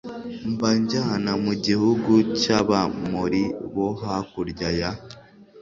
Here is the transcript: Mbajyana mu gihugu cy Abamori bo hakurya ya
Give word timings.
Mbajyana 0.51 1.31
mu 1.43 1.53
gihugu 1.65 2.11
cy 2.39 2.47
Abamori 2.59 3.43
bo 3.73 3.87
hakurya 4.01 4.69
ya 4.79 4.91